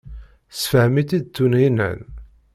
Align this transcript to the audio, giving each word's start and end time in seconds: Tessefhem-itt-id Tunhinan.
Tessefhem-itt-id 0.51 1.25
Tunhinan. 1.35 1.99